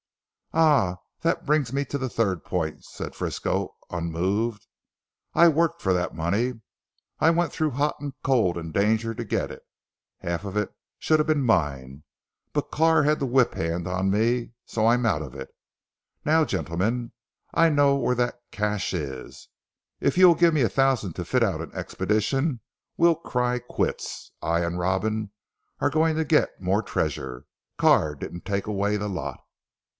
[0.53, 0.97] "Ah!
[1.21, 4.65] That brings me to the third point," said Frisco unmoved,
[5.35, 6.53] "I worked for that money.
[7.19, 9.61] I went through hot and cold and danger to get it.
[10.17, 12.03] Half of it should have been mine.
[12.51, 15.49] But Carr had the whip hand of me, so I'm out of it.
[16.25, 17.13] Now gentlemen,
[17.53, 19.47] I know where that câche is.
[20.01, 22.59] If you'll give me a thousand to fit out an expedition
[22.97, 24.31] we'll cry quits.
[24.41, 25.31] I and Robin
[25.79, 27.45] are going to get more treasure.
[27.77, 29.39] Carr didn't take away the lot."